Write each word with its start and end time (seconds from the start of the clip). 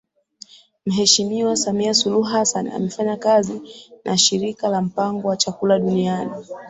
Mheshimiwa 0.85 1.55
Samia 1.57 1.93
Suluhu 1.93 2.23
Hassan 2.23 2.67
amefanya 2.67 3.17
kazi 3.17 3.61
na 4.05 4.17
Shirika 4.17 4.67
la 4.67 4.81
Mpango 4.81 5.27
wa 5.27 5.37
Chakula 5.37 5.79
Duniani 5.79 6.31